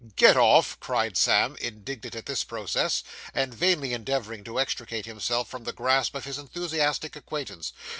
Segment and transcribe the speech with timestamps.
[0.15, 3.03] 'Get off!' cried Sam, indignant at this process,
[3.35, 7.71] and vainly endeavouring to extricate himself from the grasp of his enthusiastic acquaintance.